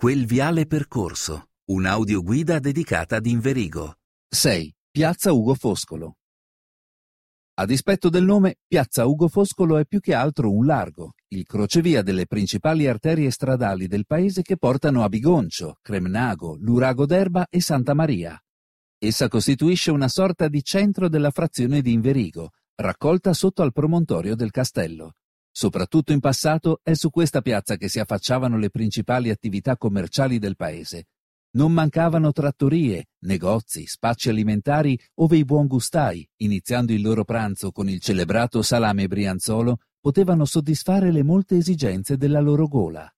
[0.00, 3.96] Quel viale percorso, un'audioguida dedicata ad Inverigo.
[4.28, 4.72] 6.
[4.92, 6.18] Piazza Ugo Foscolo.
[7.54, 12.02] A dispetto del nome, Piazza Ugo Foscolo è più che altro un largo, il crocevia
[12.02, 17.92] delle principali arterie stradali del paese che portano a Bigoncio, Cremnago, Lurago d'Erba e Santa
[17.92, 18.40] Maria.
[18.98, 24.52] Essa costituisce una sorta di centro della frazione di Inverigo, raccolta sotto al promontorio del
[24.52, 25.14] castello.
[25.50, 30.56] Soprattutto in passato è su questa piazza che si affacciavano le principali attività commerciali del
[30.56, 31.08] paese.
[31.50, 38.00] Non mancavano trattorie, negozi, spacci alimentari ove i buongustai, iniziando il loro pranzo con il
[38.00, 43.10] celebrato salame brianzolo, potevano soddisfare le molte esigenze della loro gola.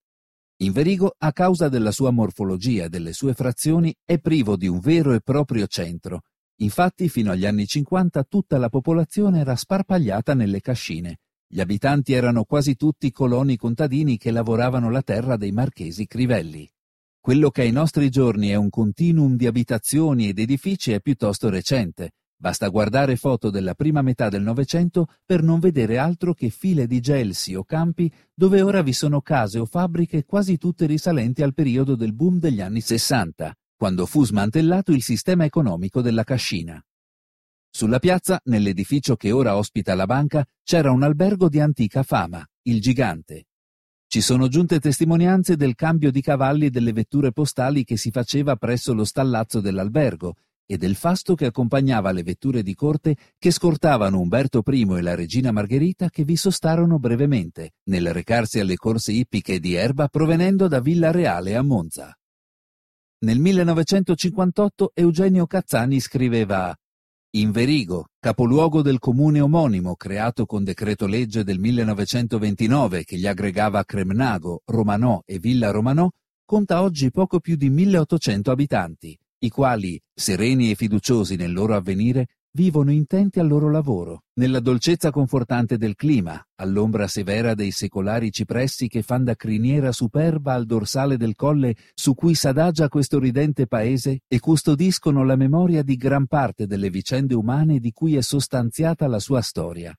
[0.59, 5.13] Inverigo, a causa della sua morfologia e delle sue frazioni, è privo di un vero
[5.13, 6.23] e proprio centro.
[6.57, 11.21] Infatti, fino agli anni 50 tutta la popolazione era sparpagliata nelle cascine.
[11.53, 16.71] Gli abitanti erano quasi tutti coloni contadini che lavoravano la terra dei marchesi Crivelli.
[17.19, 22.13] Quello che ai nostri giorni è un continuum di abitazioni ed edifici è piuttosto recente.
[22.37, 27.01] Basta guardare foto della prima metà del Novecento per non vedere altro che file di
[27.01, 31.97] gelsi o campi dove ora vi sono case o fabbriche quasi tutte risalenti al periodo
[31.97, 36.81] del boom degli anni Sessanta, quando fu smantellato il sistema economico della cascina.
[37.73, 42.81] Sulla piazza, nell'edificio che ora ospita la banca, c'era un albergo di antica fama, il
[42.81, 43.47] Gigante.
[44.09, 48.93] Ci sono giunte testimonianze del cambio di cavalli delle vetture postali che si faceva presso
[48.93, 50.35] lo stallazzo dell'albergo
[50.67, 55.15] e del fasto che accompagnava le vetture di corte che scortavano Umberto I e la
[55.15, 60.81] regina Margherita che vi sostarono brevemente nel recarsi alle corse ippiche di erba provenendo da
[60.81, 62.13] Villa Reale a Monza.
[63.21, 66.77] Nel 1958 Eugenio Cazzani scriveva
[67.35, 74.63] Inverigo, capoluogo del comune omonimo creato con decreto legge del 1929 che gli aggregava Cremnago,
[74.65, 76.11] Romanò e Villa Romanò,
[76.45, 82.27] conta oggi poco più di 1800 abitanti, i quali, sereni e fiduciosi nel loro avvenire,
[82.53, 88.89] vivono intenti al loro lavoro, nella dolcezza confortante del clima, all'ombra severa dei secolari cipressi
[88.89, 94.21] che fan da criniera superba al dorsale del colle su cui s'adagia questo ridente paese
[94.27, 99.21] e custodiscono la memoria di gran parte delle vicende umane di cui è sostanziata la
[99.21, 99.95] sua storia.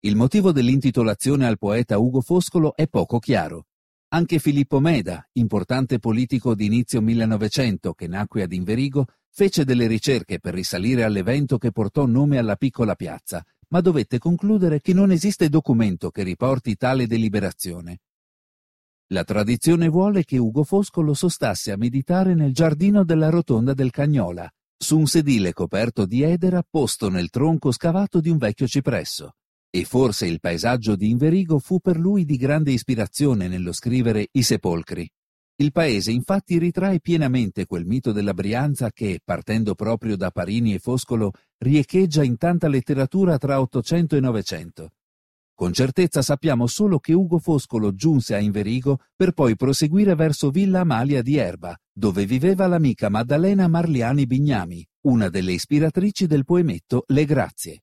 [0.00, 3.66] Il motivo dell'intitolazione al poeta Ugo Foscolo è poco chiaro.
[4.14, 10.38] Anche Filippo Meda, importante politico di inizio 1900 che nacque ad Inverigo, fece delle ricerche
[10.38, 15.48] per risalire all'evento che portò nome alla piccola piazza, ma dovette concludere che non esiste
[15.48, 18.00] documento che riporti tale deliberazione.
[19.12, 24.50] La tradizione vuole che Ugo Foscolo sostasse a meditare nel giardino della rotonda del Cagnola,
[24.76, 29.36] su un sedile coperto di edera posto nel tronco scavato di un vecchio cipresso.
[29.70, 34.42] E forse il paesaggio di Inverigo fu per lui di grande ispirazione nello scrivere I
[34.42, 35.10] sepolcri.
[35.62, 40.80] Il paese infatti ritrae pienamente quel mito della Brianza che, partendo proprio da Parini e
[40.80, 44.94] Foscolo, riecheggia in tanta letteratura tra Ottocento e Novecento.
[45.54, 50.80] Con certezza sappiamo solo che Ugo Foscolo giunse a Inverigo per poi proseguire verso Villa
[50.80, 57.24] Amalia di Erba, dove viveva l'amica Maddalena Marliani Bignami, una delle ispiratrici del poemetto Le
[57.24, 57.82] Grazie.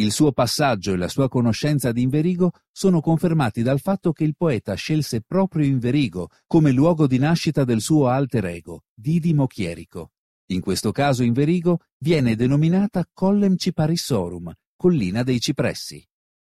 [0.00, 4.36] Il suo passaggio e la sua conoscenza di Inverigo sono confermati dal fatto che il
[4.36, 10.12] poeta scelse proprio Inverigo come luogo di nascita del suo alter ego, Didimo Chierico.
[10.50, 16.06] In questo caso Inverigo viene denominata Collem Ciparissorum, collina dei cipressi.